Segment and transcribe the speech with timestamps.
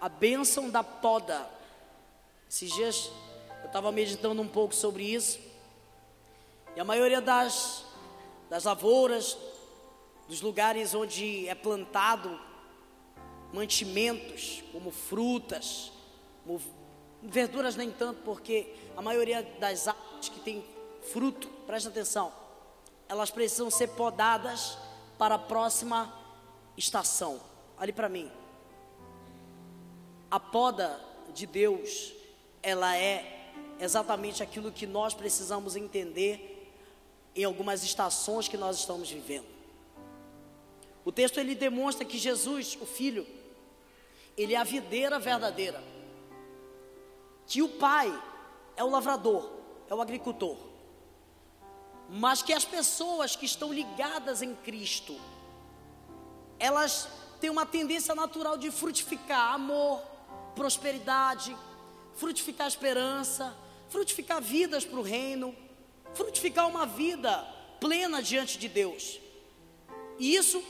[0.00, 1.48] a bênção da poda.
[2.48, 3.10] Esses dias
[3.60, 5.38] eu estava meditando um pouco sobre isso.
[6.76, 7.84] E a maioria das,
[8.48, 9.36] das lavouras,
[10.28, 12.38] dos lugares onde é plantado
[13.52, 15.90] mantimentos, como frutas,
[16.44, 16.60] como
[17.22, 20.64] verduras nem tanto, porque a maioria das árvores que tem
[21.10, 22.32] fruto, presta atenção,
[23.08, 24.76] elas precisam ser podadas
[25.16, 26.12] para a próxima
[26.76, 27.40] estação.
[27.78, 28.30] Olhe para mim.
[30.30, 31.00] A poda
[31.32, 32.12] de Deus,
[32.62, 36.70] ela é exatamente aquilo que nós precisamos entender
[37.34, 39.46] em algumas estações que nós estamos vivendo.
[41.04, 43.26] O texto ele demonstra que Jesus, o Filho,
[44.36, 45.82] ele é a videira verdadeira.
[47.46, 48.12] Que o Pai
[48.76, 49.50] é o lavrador,
[49.88, 50.56] é o agricultor.
[52.10, 55.18] Mas que as pessoas que estão ligadas em Cristo,
[56.58, 57.08] elas
[57.40, 60.02] têm uma tendência natural de frutificar amor,
[60.58, 61.56] prosperidade,
[62.16, 63.56] frutificar esperança,
[63.88, 65.54] frutificar vidas para o reino,
[66.14, 67.32] frutificar uma vida
[67.80, 69.20] plena diante de Deus.
[70.18, 70.60] E isso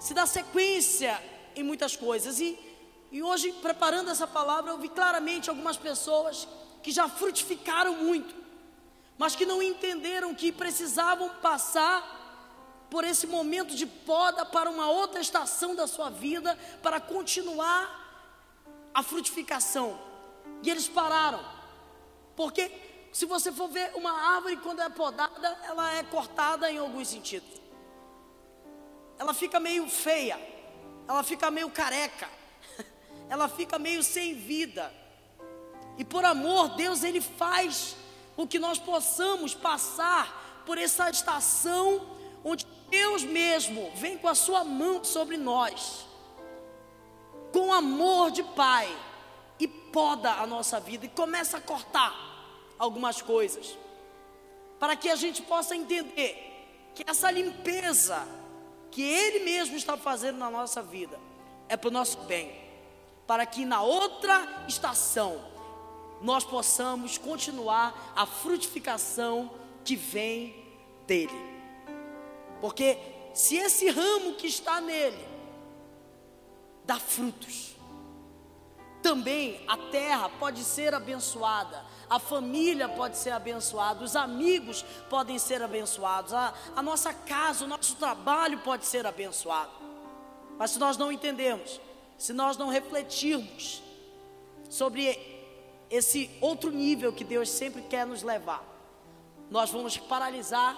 [0.00, 1.22] se dá sequência
[1.54, 2.40] em muitas coisas.
[2.40, 2.58] E,
[3.12, 6.48] e hoje, preparando essa palavra, eu vi claramente algumas pessoas
[6.82, 8.34] que já frutificaram muito,
[9.18, 15.20] mas que não entenderam que precisavam passar por esse momento de poda para uma outra
[15.20, 18.05] estação da sua vida, para continuar
[18.96, 19.98] a frutificação.
[20.62, 21.44] E eles pararam.
[22.34, 22.72] Porque
[23.12, 27.60] se você for ver uma árvore quando é podada, ela é cortada em alguns sentidos.
[29.18, 30.38] Ela fica meio feia,
[31.06, 32.28] ela fica meio careca,
[33.28, 34.92] ela fica meio sem vida.
[35.98, 37.96] E por amor, Deus ele faz
[38.34, 44.64] com que nós possamos passar por essa estação onde Deus mesmo vem com a sua
[44.64, 46.06] mão sobre nós
[47.56, 48.86] com amor de pai
[49.58, 52.14] e poda a nossa vida e começa a cortar
[52.78, 53.78] algumas coisas,
[54.78, 56.36] para que a gente possa entender
[56.94, 58.28] que essa limpeza
[58.90, 61.18] que Ele mesmo está fazendo na nossa vida
[61.66, 62.54] é para o nosso bem,
[63.26, 65.42] para que na outra estação
[66.20, 69.50] nós possamos continuar a frutificação
[69.82, 70.62] que vem
[71.06, 71.40] dele,
[72.60, 72.98] porque
[73.32, 75.35] se esse ramo que está nele
[76.86, 77.74] dá frutos.
[79.02, 85.62] Também a terra pode ser abençoada, a família pode ser abençoada, os amigos podem ser
[85.62, 89.70] abençoados, a, a nossa casa, o nosso trabalho pode ser abençoado.
[90.58, 91.80] Mas se nós não entendermos,
[92.18, 93.82] se nós não refletirmos
[94.68, 95.34] sobre
[95.88, 98.64] esse outro nível que Deus sempre quer nos levar,
[99.50, 100.76] nós vamos paralisar,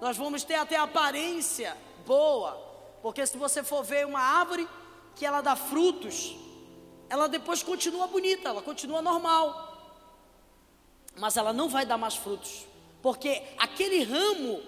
[0.00, 2.52] nós vamos ter até aparência boa,
[3.02, 4.68] porque se você for ver uma árvore
[5.16, 6.36] que ela dá frutos,
[7.08, 9.72] ela depois continua bonita, ela continua normal.
[11.16, 12.66] Mas ela não vai dar mais frutos,
[13.02, 14.62] porque aquele ramo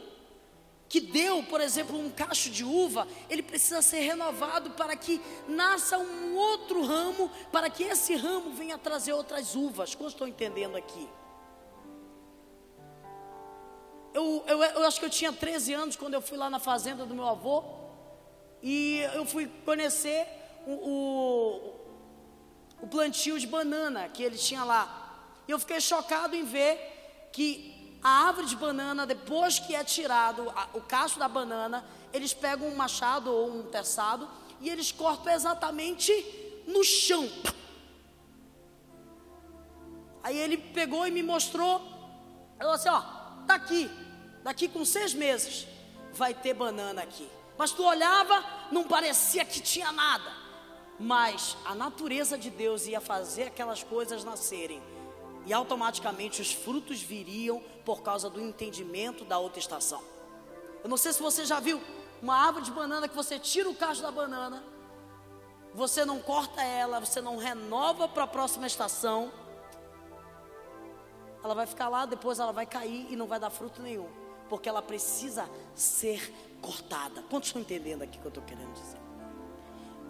[0.89, 5.99] que deu, por exemplo, um cacho de uva, ele precisa ser renovado para que nasça
[5.99, 9.95] um outro ramo, para que esse ramo venha trazer outras uvas.
[9.95, 11.09] Como estou entendendo aqui?
[14.15, 17.05] Eu, eu, eu acho que eu tinha 13 anos quando eu fui lá na fazenda
[17.05, 17.65] do meu avô.
[18.62, 20.27] E eu fui conhecer
[20.66, 21.75] o, o,
[22.82, 25.04] o plantio de banana que ele tinha lá.
[25.47, 30.50] E eu fiquei chocado em ver que a árvore de banana, depois que é tirado
[30.50, 34.28] a, o cacho da banana, eles pegam um machado ou um teçado
[34.60, 36.12] e eles cortam exatamente
[36.66, 37.28] no chão.
[40.22, 41.81] Aí ele pegou e me mostrou.
[42.59, 43.00] Falou assim: ó,
[43.47, 43.88] tá aqui.
[44.43, 45.66] Daqui com seis meses
[46.12, 47.28] vai ter banana aqui.
[47.56, 50.46] Mas tu olhava, não parecia que tinha nada.
[50.99, 54.83] Mas a natureza de Deus ia fazer aquelas coisas nascerem.
[55.45, 60.03] E automaticamente os frutos viriam por causa do entendimento da outra estação.
[60.83, 61.81] Eu não sei se você já viu
[62.23, 64.65] uma árvore de banana que você tira o cacho da banana,
[65.75, 69.31] você não corta ela, você não renova para a próxima estação.
[71.44, 74.09] Ela vai ficar lá, depois ela vai cair e não vai dar fruto nenhum,
[74.49, 76.32] porque ela precisa ser
[76.62, 77.23] cortada.
[77.29, 79.06] Quantos estão entendendo aqui o que eu estou querendo dizer?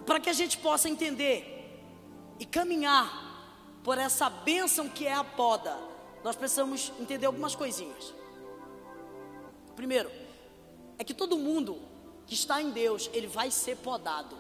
[0.07, 1.53] Para que a gente possa entender
[2.39, 5.77] e caminhar por essa bênção que é a poda,
[6.25, 8.15] nós precisamos entender algumas coisinhas.
[9.75, 10.11] Primeiro,
[10.99, 11.79] é que todo mundo
[12.27, 14.37] que está em Deus, ele vai ser podado.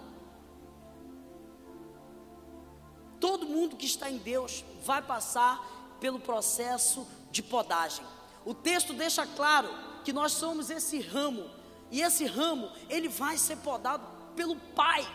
[3.20, 8.04] Todo mundo que está em Deus vai passar pelo processo de podagem.
[8.44, 9.68] O texto deixa claro
[10.04, 11.48] que nós somos esse ramo
[11.90, 14.04] e esse ramo, ele vai ser podado
[14.34, 15.06] pelo pai,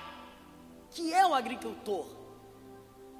[0.92, 2.06] que é o agricultor.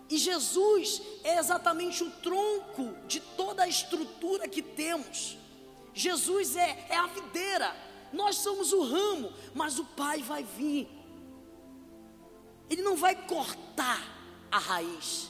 [0.10, 5.38] E Jesus é exatamente o tronco de toda a estrutura que temos.
[5.94, 7.74] Jesus é, é a videira,
[8.12, 10.88] nós somos o ramo, mas o Pai vai vir.
[12.70, 14.02] Ele não vai cortar
[14.52, 15.30] a raiz,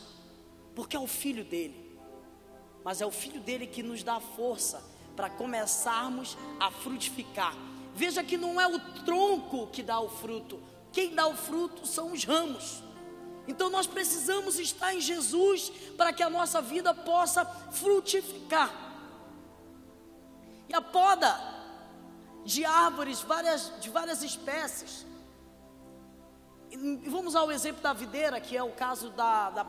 [0.76, 2.00] porque é o filho dele,
[2.84, 4.84] mas é o filho dele que nos dá força
[5.16, 7.56] para começarmos a frutificar.
[7.94, 10.60] Veja que não é o tronco que dá o fruto,
[10.92, 12.84] quem dá o fruto são os ramos.
[13.48, 18.72] Então nós precisamos estar em Jesus para que a nossa vida possa frutificar.
[20.70, 21.52] E a poda
[22.46, 25.06] de árvores várias, de várias espécies.
[26.70, 29.66] E vamos ao exemplo da videira, que é o caso da, da,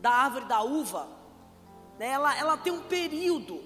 [0.00, 1.08] da árvore da uva.
[1.98, 2.08] Né?
[2.08, 3.62] Ela, ela tem um período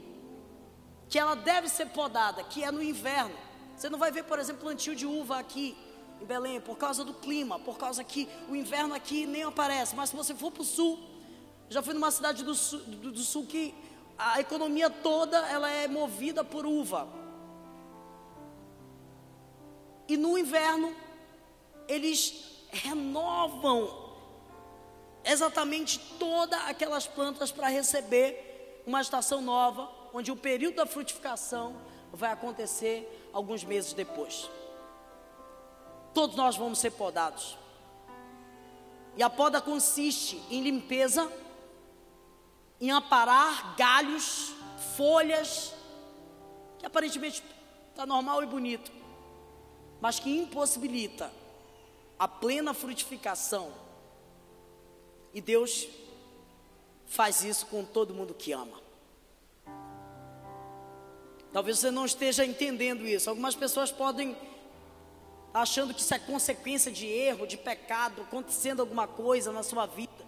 [1.08, 3.36] que ela deve ser podada, que é no inverno.
[3.76, 5.76] Você não vai ver, por exemplo, plantio de uva aqui
[6.20, 9.94] em Belém, por causa do clima, por causa que o inverno aqui nem aparece.
[9.94, 10.98] Mas se você for para o sul,
[11.68, 13.74] já fui numa cidade do sul, do, do sul que
[14.16, 17.08] a economia toda ela é movida por uva.
[20.08, 20.94] E no inverno
[21.88, 24.04] eles renovam
[25.24, 31.76] exatamente todas aquelas plantas para receber uma estação nova, onde o período da frutificação
[32.12, 34.48] vai acontecer alguns meses depois.
[36.14, 37.58] Todos nós vamos ser podados.
[39.16, 41.30] E a poda consiste em limpeza,
[42.80, 44.54] em aparar galhos,
[44.96, 45.74] folhas,
[46.78, 47.42] que aparentemente
[47.90, 48.92] está normal e bonito,
[50.00, 51.32] mas que impossibilita
[52.18, 53.72] a plena frutificação.
[55.32, 55.88] E Deus
[57.06, 58.82] faz isso com todo mundo que ama.
[61.52, 63.30] Talvez você não esteja entendendo isso.
[63.30, 64.36] Algumas pessoas podem
[65.54, 70.24] achando que isso é consequência de erro, de pecado, acontecendo alguma coisa na sua vida.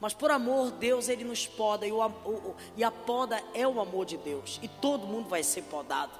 [0.00, 3.78] Mas por amor, Deus, Ele nos poda, e, o, o, e a poda é o
[3.78, 6.18] amor de Deus, e todo mundo vai ser podado.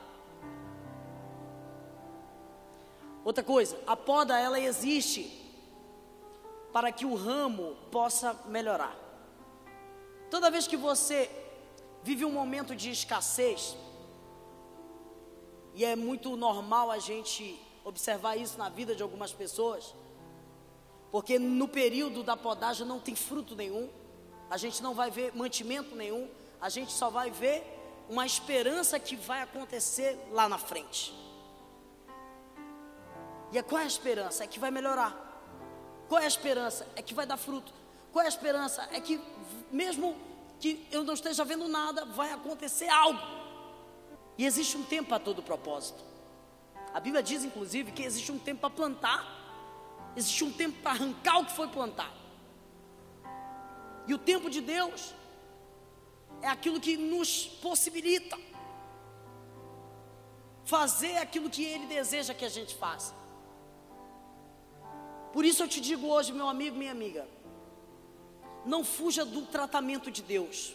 [3.25, 5.41] Outra coisa, a poda ela existe
[6.71, 8.95] para que o ramo possa melhorar.
[10.31, 11.31] Toda vez que você
[12.03, 13.75] vive um momento de escassez,
[15.75, 19.95] e é muito normal a gente observar isso na vida de algumas pessoas,
[21.13, 23.89] porque no período da podagem não tem fruto nenhum,
[24.51, 26.29] a gente não vai ver mantimento nenhum,
[26.61, 27.63] a gente só vai ver
[28.09, 31.15] uma esperança que vai acontecer lá na frente.
[33.53, 34.43] E é qual é a esperança?
[34.43, 35.25] É que vai melhorar.
[36.09, 36.87] Qual é a esperança?
[36.97, 37.73] É que vai dar fruto.
[38.13, 38.89] Qual é a esperança?
[38.93, 39.21] É que
[39.71, 40.17] mesmo
[40.59, 43.21] que eu não esteja vendo nada, vai acontecer algo.
[44.37, 46.14] E existe um tempo para todo propósito.
[46.95, 49.21] A Bíblia diz, inclusive, que existe um tempo para plantar,
[50.17, 52.15] existe um tempo para arrancar o que foi plantado.
[54.07, 55.13] E o tempo de Deus
[56.41, 58.39] é aquilo que nos possibilita
[60.65, 63.13] fazer aquilo que Ele deseja que a gente faça.
[65.33, 67.27] Por isso eu te digo hoje, meu amigo, minha amiga,
[68.65, 70.73] não fuja do tratamento de Deus.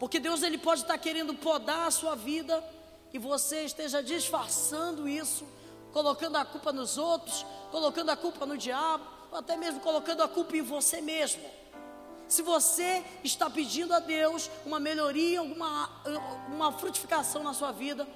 [0.00, 2.64] Porque Deus ele pode estar querendo podar a sua vida
[3.10, 5.46] que você esteja disfarçando isso,
[5.92, 10.28] colocando a culpa nos outros, colocando a culpa no diabo, ou até mesmo colocando a
[10.28, 11.42] culpa em você mesmo.
[12.28, 15.88] Se você está pedindo a Deus uma melhoria, alguma
[16.48, 18.06] uma frutificação na sua vida,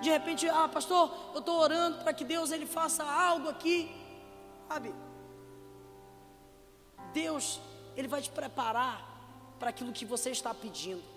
[0.00, 3.94] de repente, ah, pastor, eu estou orando para que Deus ele faça algo aqui,
[4.68, 4.92] sabe?
[7.12, 7.60] Deus,
[7.96, 9.14] ele vai te preparar
[9.58, 11.13] para aquilo que você está pedindo.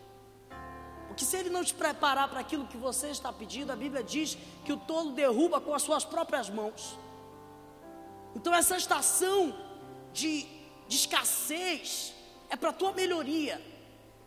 [1.17, 4.37] Porque se ele não te preparar para aquilo que você está pedindo, a Bíblia diz
[4.63, 6.95] que o tolo derruba com as suas próprias mãos.
[8.35, 9.51] Então essa estação
[10.13, 10.43] de,
[10.87, 12.13] de escassez
[12.51, 13.59] é para a tua melhoria.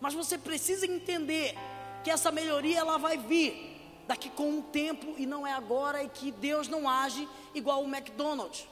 [0.01, 1.55] Mas você precisa entender
[2.03, 6.09] que essa melhoria ela vai vir daqui com um tempo e não é agora e
[6.09, 8.67] que Deus não age igual o McDonald's.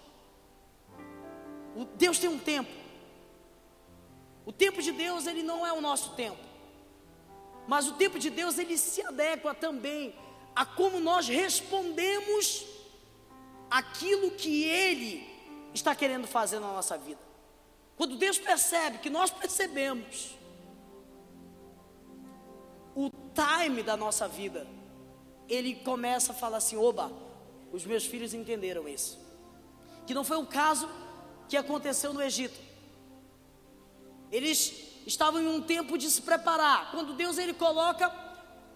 [1.77, 2.73] O Deus tem um tempo.
[4.45, 6.48] O tempo de Deus ele não é o nosso tempo.
[7.69, 10.15] Mas o tempo de Deus ele se adequa também
[10.57, 12.67] a como nós respondemos
[13.71, 15.29] aquilo que ele
[15.75, 17.21] está querendo fazer na nossa vida.
[17.95, 20.35] Quando Deus percebe que nós percebemos
[22.95, 24.67] o time da nossa vida,
[25.47, 27.13] ele começa a falar assim: oba,
[27.71, 29.21] os meus filhos entenderam isso.
[30.07, 30.89] Que não foi o caso
[31.51, 32.59] que aconteceu no Egito.
[34.33, 36.91] Eles estavam em um tempo de se preparar.
[36.91, 38.13] Quando Deus ele coloca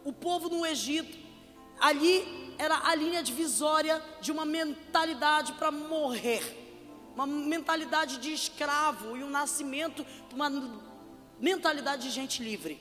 [0.03, 1.17] o povo no Egito,
[1.79, 6.61] ali era a linha divisória de uma mentalidade para morrer.
[7.15, 10.49] uma mentalidade de escravo e um nascimento de uma
[11.39, 12.81] mentalidade de gente livre.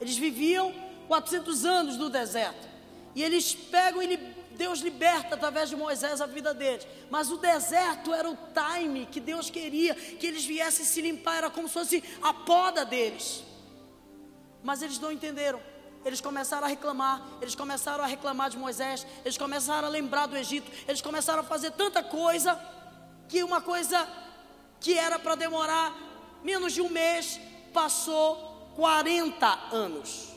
[0.00, 0.72] Eles viviam
[1.08, 2.66] 400 anos no deserto.
[3.14, 4.16] E eles pegam e
[4.52, 6.86] Deus liberta através de Moisés a vida deles.
[7.10, 11.50] Mas o deserto era o time que Deus queria que eles viessem se limpar, era
[11.50, 13.42] como se fosse a poda deles.
[14.62, 15.60] Mas eles não entenderam.
[16.04, 20.36] Eles começaram a reclamar, eles começaram a reclamar de Moisés, eles começaram a lembrar do
[20.36, 22.60] Egito, eles começaram a fazer tanta coisa,
[23.28, 24.08] que uma coisa
[24.80, 25.96] que era para demorar
[26.42, 27.40] menos de um mês,
[27.72, 30.31] passou 40 anos.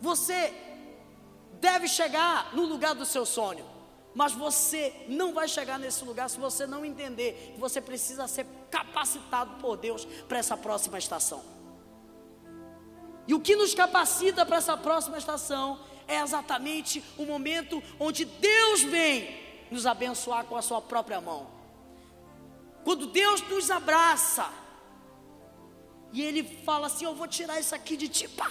[0.00, 0.54] Você
[1.60, 3.64] deve chegar no lugar do seu sonho,
[4.14, 8.46] mas você não vai chegar nesse lugar se você não entender que você precisa ser
[8.70, 11.42] capacitado por Deus para essa próxima estação.
[13.26, 18.82] E o que nos capacita para essa próxima estação é exatamente o momento onde Deus
[18.82, 19.38] vem
[19.70, 21.46] nos abençoar com a sua própria mão.
[22.84, 24.50] Quando Deus nos abraça
[26.10, 28.50] e Ele fala assim: Eu vou tirar isso aqui de ti, pá.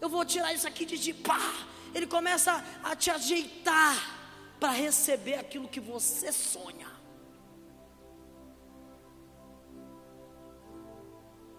[0.00, 1.40] Eu vou tirar isso aqui de ti, pá.
[1.94, 3.94] Ele começa a te ajeitar
[4.58, 6.88] para receber aquilo que você sonha.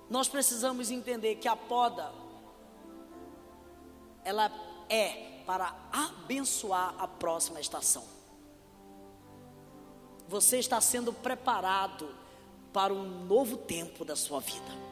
[0.09, 2.11] Nós precisamos entender que a poda
[4.23, 4.51] ela
[4.89, 8.03] é para abençoar a próxima estação.
[10.27, 12.13] Você está sendo preparado
[12.73, 14.85] para um novo tempo da sua vida.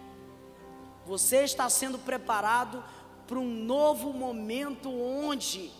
[1.05, 5.71] Você está sendo preparado para um novo momento onde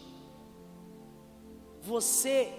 [1.82, 2.54] você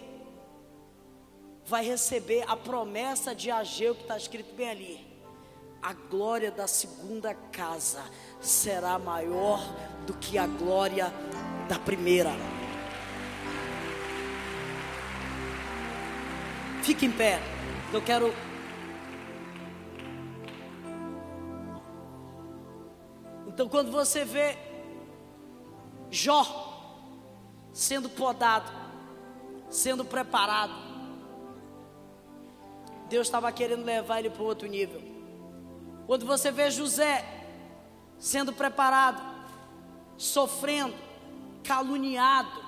[1.64, 5.14] vai receber a promessa de Ageu que está escrito bem ali
[5.84, 8.02] a glória da segunda casa
[8.40, 9.60] será maior
[10.06, 11.12] do que a glória
[11.68, 12.30] da primeira.
[16.82, 17.38] Fique em pé,
[17.92, 18.34] eu quero.
[23.46, 24.56] Então, quando você vê
[26.14, 26.70] Jó
[27.72, 28.70] sendo podado,
[29.68, 30.72] sendo preparado,
[33.08, 35.02] Deus estava querendo levar ele para outro nível.
[36.06, 37.24] Quando você vê José
[38.16, 39.20] sendo preparado,
[40.16, 40.94] sofrendo,
[41.64, 42.62] caluniado,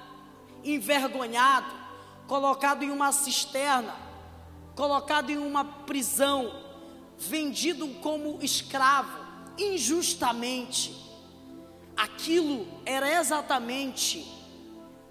[0.65, 1.73] envergonhado,
[2.27, 3.95] colocado em uma cisterna,
[4.75, 6.53] colocado em uma prisão,
[7.17, 9.17] vendido como escravo,
[9.57, 11.06] injustamente.
[11.97, 14.27] Aquilo era exatamente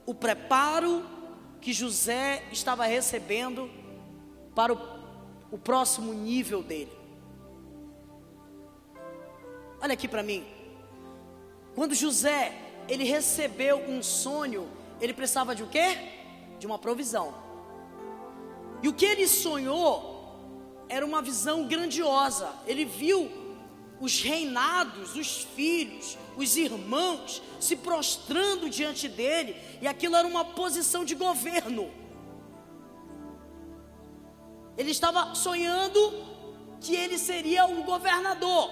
[0.05, 1.03] o preparo
[1.59, 3.69] que José estava recebendo
[4.53, 4.79] para o,
[5.51, 6.91] o próximo nível dele.
[9.81, 10.45] Olha aqui para mim.
[11.73, 12.53] Quando José,
[12.87, 14.69] ele recebeu um sonho,
[15.01, 15.97] ele precisava de o quê?
[16.59, 17.33] De uma provisão.
[18.81, 20.15] E o que ele sonhou
[20.87, 22.49] era uma visão grandiosa.
[22.67, 23.44] Ele viu
[23.99, 31.05] os reinados, os filhos, os irmãos se prostrando diante dele, e aquilo era uma posição
[31.05, 31.91] de governo.
[34.77, 35.99] Ele estava sonhando
[36.81, 38.69] que ele seria o governador.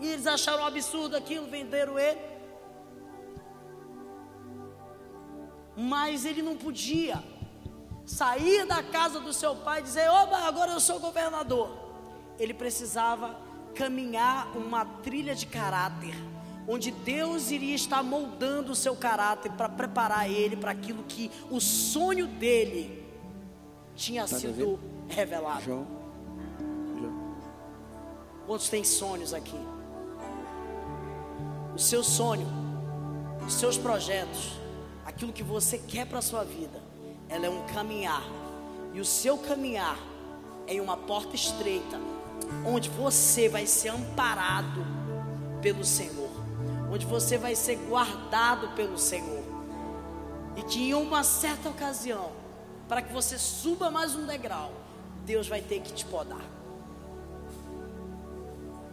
[0.00, 2.20] E eles acharam um absurdo aquilo, venderam ele.
[5.76, 7.22] Mas ele não podia
[8.06, 11.68] sair da casa do seu pai e dizer: Oba, agora eu sou governador.
[12.38, 13.38] Ele precisava
[13.74, 16.14] caminhar uma trilha de caráter,
[16.66, 21.60] onde Deus iria estar moldando o seu caráter para preparar ele para aquilo que o
[21.60, 23.04] sonho dele
[23.94, 24.78] tinha tá sido
[25.08, 25.62] revelado.
[25.62, 25.86] João.
[26.98, 27.36] João.
[28.46, 29.58] Quantos têm sonhos aqui?
[31.74, 32.46] o seu sonho,
[33.44, 34.52] os seus projetos,
[35.04, 36.80] aquilo que você quer para a sua vida,
[37.28, 38.22] ela é um caminhar.
[38.92, 39.98] E o seu caminhar
[40.68, 41.98] é em uma porta estreita,
[42.64, 44.84] onde você vai ser amparado
[45.60, 46.30] pelo Senhor,
[46.92, 49.42] onde você vai ser guardado pelo Senhor.
[50.56, 52.32] E que em uma certa ocasião,
[52.88, 54.72] para que você suba mais um degrau,
[55.24, 56.44] Deus vai ter que te podar.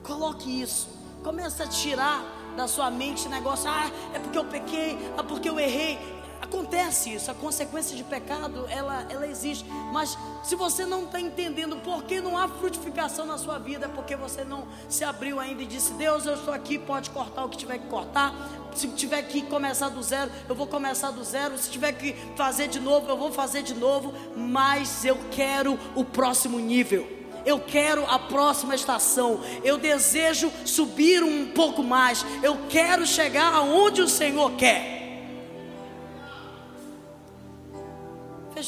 [0.03, 0.89] Coloque isso,
[1.23, 2.23] comece a tirar
[2.55, 5.99] da sua mente negócio, ah, é porque eu pequei, é porque eu errei.
[6.41, 9.63] Acontece isso, a consequência de pecado, ela, ela existe.
[9.93, 13.89] Mas se você não está entendendo por que não há frutificação na sua vida, é
[13.89, 17.49] porque você não se abriu ainda e disse: Deus, eu estou aqui, pode cortar o
[17.49, 18.33] que tiver que cortar.
[18.73, 21.57] Se tiver que começar do zero, eu vou começar do zero.
[21.59, 24.11] Se tiver que fazer de novo, eu vou fazer de novo.
[24.35, 31.47] Mas eu quero o próximo nível eu quero a próxima estação, eu desejo subir um
[31.47, 35.00] pouco mais, eu quero chegar aonde o Senhor quer.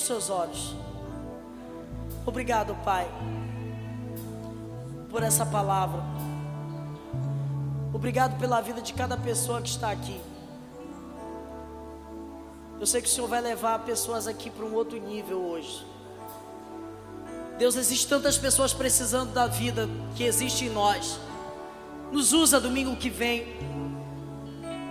[0.03, 0.75] Feche seus olhos.
[2.25, 3.09] Obrigado, Pai,
[5.09, 6.03] por essa palavra.
[7.93, 10.19] Obrigado pela vida de cada pessoa que está aqui.
[12.81, 15.85] Eu sei que o Senhor vai levar pessoas aqui para um outro nível hoje.
[17.57, 21.17] Deus, existe tantas pessoas precisando da vida que existe em nós.
[22.11, 23.45] Nos usa domingo que vem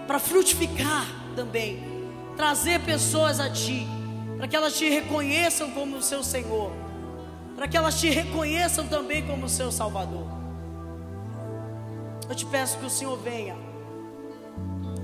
[0.06, 1.82] para frutificar também,
[2.34, 3.86] trazer pessoas a Ti,
[4.42, 6.72] para que elas te reconheçam como o seu Senhor,
[7.54, 10.26] para que elas te reconheçam também como o seu Salvador.
[12.28, 13.54] Eu te peço que o Senhor venha,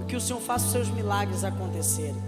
[0.09, 2.21] que o Senhor faça os seus milagres acontecerem.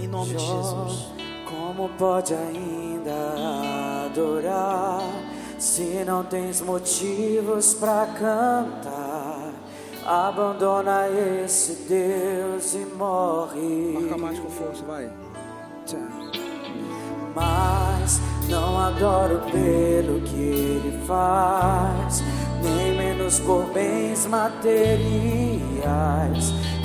[0.00, 1.12] Em nome de Jesus.
[1.48, 5.00] Como pode ainda adorar
[5.60, 9.07] se não tens motivos para cantar?
[10.08, 11.06] Abandona
[11.44, 13.92] esse Deus e morre.
[13.92, 15.06] Marca mais com força, vai.
[15.84, 15.98] Tchau.
[17.36, 22.24] Mas não adoro pelo que ele faz,
[22.62, 25.58] nem menos por bens materiais.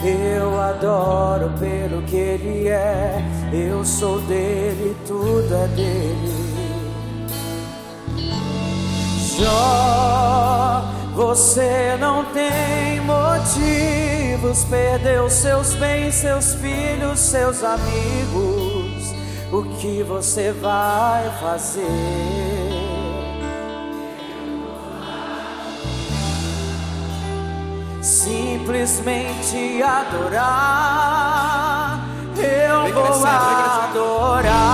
[0.03, 6.43] Eu adoro pelo que ele é, eu sou dele, tudo é dele.
[9.37, 10.83] Jó,
[11.15, 12.82] você não tem
[14.43, 19.13] motivos, perdeu seus bens, seus filhos, seus amigos.
[19.51, 21.83] O que você vai fazer?
[28.01, 30.39] simplesmente adorar.
[32.35, 34.73] Eu vou adorar.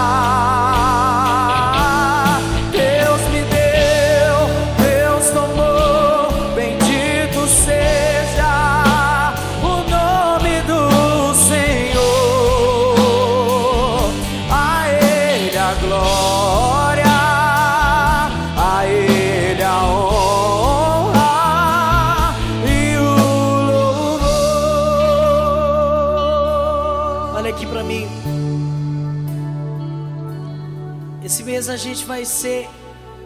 [32.09, 32.67] Vai ser,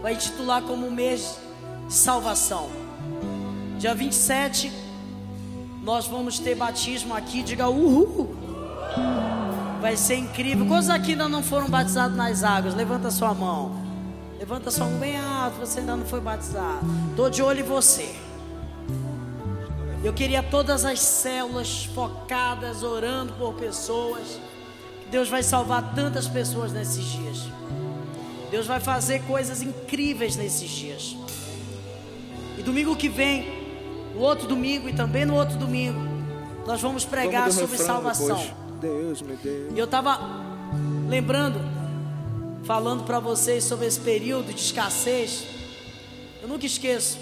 [0.01, 1.39] vai titular como mês
[1.87, 2.69] de salvação.
[3.79, 4.69] Dia 27,
[5.81, 7.41] nós vamos ter batismo aqui.
[7.41, 8.35] Diga uhul.
[9.79, 10.65] Vai ser incrível.
[10.65, 12.75] Quantos aqui ainda não foram batizados nas águas?
[12.75, 13.73] Levanta sua mão.
[14.37, 15.59] Levanta sua mão bem alto.
[15.61, 16.85] Você ainda não foi batizado.
[17.15, 18.13] Tô de olho em você.
[20.03, 24.41] Eu queria todas as células focadas, orando por pessoas.
[25.09, 27.47] Deus vai salvar tantas pessoas nesses dias.
[28.53, 31.15] Deus vai fazer coisas incríveis nesses dias.
[32.55, 33.51] E domingo que vem,
[34.13, 35.99] no outro domingo e também no outro domingo,
[36.67, 38.39] nós vamos pregar Vamos sobre salvação.
[38.79, 39.73] Deus me deu.
[39.75, 40.19] E eu estava
[41.09, 41.59] lembrando,
[42.63, 45.47] falando para vocês sobre esse período de escassez.
[46.39, 47.17] Eu nunca esqueço.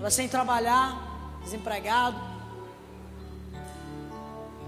[0.00, 2.16] Ela sem trabalhar, desempregado.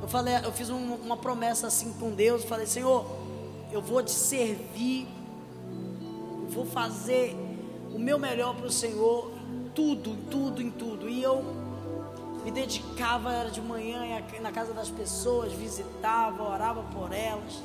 [0.03, 2.45] Eu falei, eu fiz um- uma promessa assim com Deus.
[2.45, 3.07] Falei, Senhor,
[3.73, 5.09] eu vou te servir,
[6.49, 7.37] vou fazer
[7.95, 9.33] o meu melhor para o Senhor,
[9.75, 11.09] tudo, tudo, em tudo.
[11.09, 11.45] E eu
[12.45, 14.01] me dedicava, era de manhã
[14.41, 17.63] na casa das pessoas, visitava, orava por elas.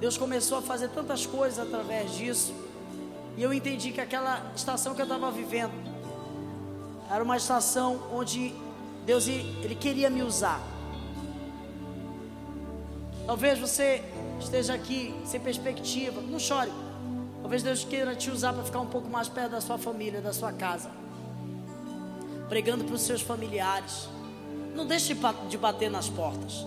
[0.00, 2.54] Deus começou a fazer tantas coisas através disso.
[3.36, 5.72] E eu entendi que aquela estação que eu estava vivendo
[7.10, 8.54] era uma estação onde
[9.04, 10.60] Deus ele queria me usar.
[13.26, 14.02] Talvez você
[14.40, 16.70] esteja aqui sem perspectiva, não chore.
[17.50, 20.32] Talvez Deus queira te usar para ficar um pouco mais perto da sua família, da
[20.32, 20.88] sua casa
[22.48, 24.08] pregando para os seus familiares.
[24.72, 26.64] Não deixe de ba- de bater nas portas.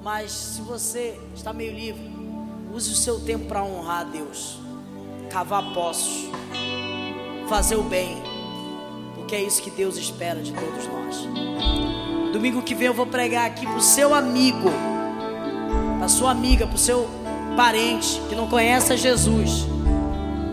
[0.00, 2.08] Mas se você está meio livre,
[2.72, 4.60] use o seu tempo para honrar a Deus,
[5.28, 6.28] cavar poços,
[7.48, 8.16] fazer o bem,
[9.16, 12.32] porque é isso que Deus espera de todos nós.
[12.32, 14.70] Domingo que vem eu vou pregar aqui para o seu amigo,
[15.98, 17.08] para sua amiga, para o seu
[17.56, 19.66] parente que não conhece a Jesus.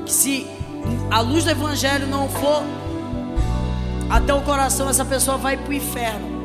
[0.06, 0.48] Que se
[1.12, 2.64] a luz do Evangelho não for
[4.10, 6.38] até o coração, essa pessoa vai para o inferno.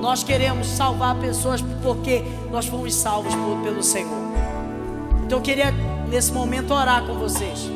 [0.00, 4.18] Nós queremos salvar pessoas porque nós fomos salvos por- pelo Senhor.
[5.24, 5.70] Então eu queria
[6.08, 7.70] nesse momento orar com vocês.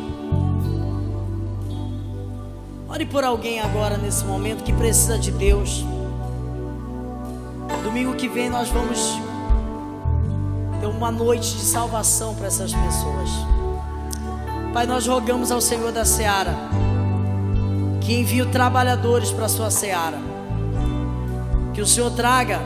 [2.89, 5.85] Ore por alguém agora nesse momento que precisa de Deus.
[7.83, 9.19] Domingo que vem nós vamos
[10.85, 13.31] ter uma noite de salvação para essas pessoas.
[14.75, 16.55] Pai, nós rogamos ao Senhor da Seara
[18.03, 20.19] que envie trabalhadores para a sua seara.
[21.73, 22.61] Que o Senhor traga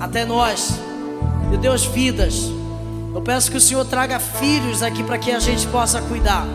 [0.00, 0.80] até nós,
[1.50, 2.50] meu Deus, vidas
[3.14, 6.46] Eu peço que o Senhor traga filhos aqui para que a gente possa cuidar.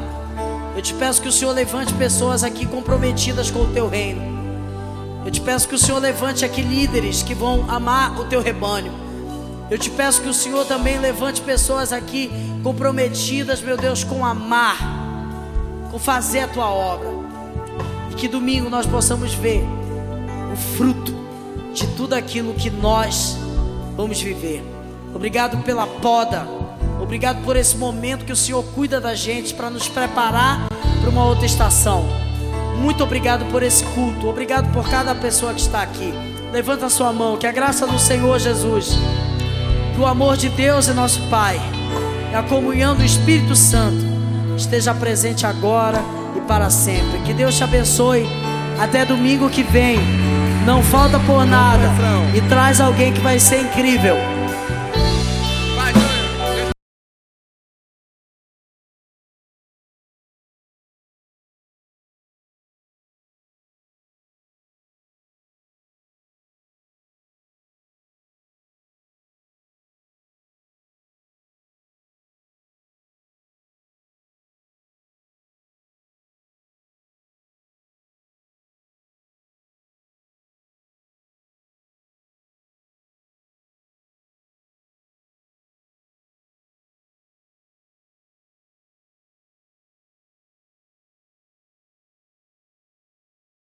[0.76, 4.22] Eu te peço que o Senhor levante pessoas aqui comprometidas com o teu reino.
[5.24, 9.07] Eu te peço que o Senhor levante aqui líderes que vão amar o teu rebanho.
[9.70, 12.32] Eu te peço que o Senhor também levante pessoas aqui
[12.64, 14.78] comprometidas, meu Deus, com amar,
[15.92, 17.10] com fazer a tua obra.
[18.12, 19.64] E que domingo nós possamos ver
[20.54, 21.14] o fruto
[21.74, 23.38] de tudo aquilo que nós
[23.96, 24.64] vamos viver.
[25.14, 26.48] Obrigado pela poda.
[27.02, 30.68] Obrigado por esse momento que o Senhor cuida da gente para nos preparar
[31.02, 32.06] para uma outra estação.
[32.80, 34.28] Muito obrigado por esse culto.
[34.30, 36.14] Obrigado por cada pessoa que está aqui.
[36.52, 37.38] Levanta a sua mão.
[37.38, 38.98] Que a graça do Senhor Jesus,
[39.98, 41.60] que o amor de Deus e nosso Pai,
[42.32, 44.06] e a comunhão do Espírito Santo
[44.56, 46.00] esteja presente agora
[46.36, 47.20] e para sempre.
[47.26, 48.28] Que Deus te abençoe.
[48.80, 49.98] Até domingo que vem.
[50.68, 51.90] Não falta por nada.
[52.36, 54.16] E traz alguém que vai ser incrível.